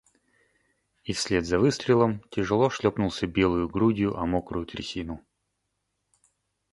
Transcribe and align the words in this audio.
И 1.03 1.13
вслед 1.13 1.45
за 1.45 1.59
выстрелом 1.59 2.23
тяжело 2.31 2.71
шлепнулся 2.71 3.27
белою 3.27 3.69
грудью 3.69 4.17
о 4.17 4.25
мокрую 4.25 4.65
трясину. 4.65 5.23